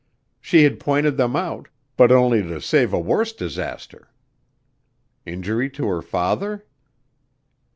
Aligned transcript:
She 0.39 0.63
had 0.63 0.79
pointed 0.79 1.17
them 1.17 1.35
out, 1.35 1.67
but 1.95 2.11
only 2.11 2.41
to 2.41 2.59
save 2.59 2.91
a 2.91 2.99
worse 2.99 3.33
disaster. 3.33 4.09
Injury 5.27 5.69
to 5.77 5.85
her 5.89 6.01
father? 6.01 6.65